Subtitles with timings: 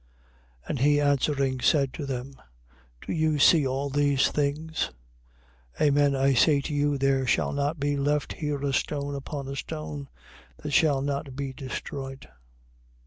[0.65, 0.69] 24:2.
[0.69, 2.41] And he answering, said to them:
[3.05, 4.89] Do you see all these things?
[5.79, 9.55] Amen I say to you, there shall not be left here a stone upon a
[9.55, 10.09] stone
[10.63, 12.27] that shall not be destroyed.